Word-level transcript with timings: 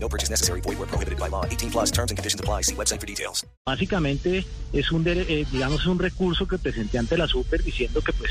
No 0.00 0.08
purchase 0.08 0.30
necessary. 0.30 0.60
Void 0.60 0.78
where 0.78 0.86
prohibited 0.86 1.18
by 1.18 1.28
law. 1.28 1.44
18 1.44 1.70
plus 1.70 1.90
terms 1.90 2.10
and 2.10 2.18
conditions 2.18 2.40
apply. 2.40 2.62
See 2.62 2.74
website 2.74 3.00
for 3.00 3.06
details. 3.06 3.44
Básicamente 3.66 4.44
es 4.72 4.92
un, 4.92 5.04
eh, 5.06 5.44
digamos, 5.50 5.86
un 5.86 5.98
recurso 5.98 6.46
que 6.46 6.58
presenté 6.58 6.98
ante 6.98 7.18
la 7.18 7.26
super 7.26 7.62
diciendo 7.62 8.00
que 8.00 8.12
pues 8.12 8.30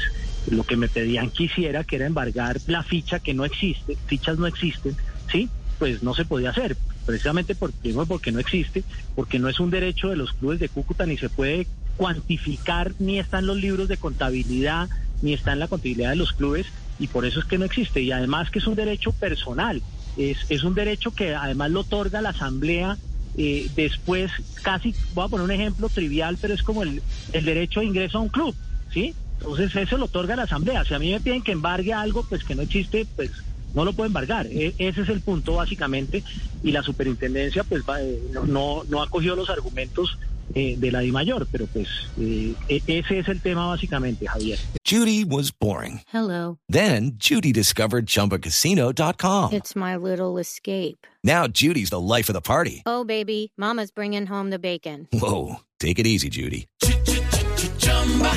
lo 0.50 0.64
que 0.64 0.78
me 0.78 0.88
pedían 0.88 1.30
quisiera, 1.30 1.84
que 1.84 1.98
era 1.98 2.06
embargar 2.06 2.58
la 2.68 2.84
ficha 2.84 3.20
que 3.20 3.34
no 3.34 3.46
existe, 3.46 3.98
fichas 4.08 4.38
no 4.38 4.48
existen, 4.48 4.96
¿sí? 5.32 5.50
Pues 5.78 6.02
no 6.02 6.16
se 6.16 6.26
podía 6.26 6.50
hacer, 6.50 6.76
precisamente 7.06 7.54
por, 7.54 7.72
primero 7.72 8.06
porque 8.06 8.32
no 8.32 8.40
existe, 8.40 8.84
porque 9.16 9.38
no 9.40 9.50
es 9.50 9.60
un 9.60 9.70
derecho 9.70 10.10
de 10.10 10.16
los 10.16 10.34
clubes 10.34 10.60
de 10.60 10.70
Cúcuta, 10.70 11.06
ni 11.06 11.18
se 11.18 11.30
puede 11.30 11.68
cuantificar, 11.98 12.94
ni 13.00 13.20
está 13.20 13.40
en 13.40 13.48
los 13.48 13.58
libros 13.58 13.88
de 13.88 13.98
contabilidad, 13.98 14.90
ni 15.22 15.34
está 15.34 15.54
en 15.54 15.60
la 15.60 15.68
contabilidad 15.68 16.12
de 16.12 16.16
los 16.16 16.34
clubes, 16.34 16.68
y 17.00 17.08
por 17.08 17.26
eso 17.26 17.40
es 17.40 17.46
que 17.46 17.58
no 17.58 17.66
existe. 17.66 18.02
Y 18.02 18.12
además 18.12 18.50
que 18.50 18.60
es 18.60 18.68
un 18.68 18.76
derecho 18.76 19.12
personal, 19.12 19.82
es, 20.18 20.38
es 20.50 20.64
un 20.64 20.74
derecho 20.74 21.12
que 21.12 21.34
además 21.36 21.72
lo 21.72 21.82
otorga 21.82 22.22
la 22.22 22.30
Asamblea 22.30 22.98
eh, 23.36 23.70
después, 23.76 24.32
casi, 24.64 24.96
voy 25.12 25.26
a 25.26 25.30
poner 25.30 25.46
un 25.46 25.52
ejemplo 25.52 25.90
trivial, 25.90 26.38
pero 26.42 26.54
es 26.56 26.64
como 26.64 26.84
el, 26.84 27.04
el 27.32 27.46
derecho 27.46 27.80
de 27.82 27.86
ingreso 27.86 28.18
a 28.18 28.22
un 28.22 28.30
club, 28.30 28.56
¿sí? 28.92 29.16
Entonces 29.40 29.76
eso 29.76 29.98
lo 29.98 30.06
otorga 30.06 30.36
la 30.36 30.44
Asamblea. 30.44 30.84
Si 30.86 30.94
a 30.96 31.00
mí 31.00 31.12
me 31.12 31.22
piden 31.22 31.44
que 31.44 31.52
embargue 31.52 31.94
algo, 31.94 32.24
pues 32.24 32.44
que 32.44 32.56
no 32.56 32.64
existe, 32.64 33.08
pues 33.16 33.30
no 33.74 33.86
lo 33.86 33.94
puedo 33.94 34.08
embargar. 34.08 34.48
E- 34.48 34.74
ese 34.80 35.02
es 35.02 35.10
el 35.10 35.22
punto 35.22 35.54
básicamente. 35.54 36.24
Y 36.64 36.72
la 36.72 36.82
superintendencia, 36.82 37.64
pues 37.64 37.84
va, 37.88 38.02
eh, 38.02 38.20
no, 38.32 38.46
no, 38.46 38.84
no 38.90 39.04
ha 39.04 39.08
cogido 39.08 39.36
los 39.36 39.52
argumentos 39.52 40.18
eh, 40.56 40.76
de 40.78 40.92
la 40.92 41.00
DIMAYOR, 41.02 41.48
pero 41.52 41.68
pues 41.68 41.88
eh, 42.20 42.56
ese 42.68 43.20
es 43.20 43.28
el 43.28 43.42
tema 43.42 43.68
básicamente, 43.68 44.28
Javier. 44.28 44.60
Judy 44.86 45.24
was 45.26 45.52
boring. 45.52 46.02
Hello. 46.08 46.58
Then 46.70 47.14
Judy 47.18 47.52
discovered 47.52 48.06
ChumbaCasino.com. 48.06 49.54
It's 49.54 49.76
my 49.76 49.96
little 49.96 50.38
escape. 50.38 51.06
Now 51.24 51.48
Judy's 51.48 51.90
the 51.90 52.00
life 52.00 52.30
of 52.30 52.34
the 52.34 52.42
party. 52.42 52.84
Oh, 52.86 53.04
baby, 53.04 53.52
Mama's 53.58 53.92
bringing 53.92 54.26
home 54.26 54.50
the 54.50 54.60
bacon. 54.60 55.08
Whoa, 55.12 55.58
take 55.80 56.00
it 56.00 56.08
easy, 56.08 56.30
Judy. 56.30 56.68